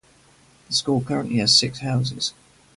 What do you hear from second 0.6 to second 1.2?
The school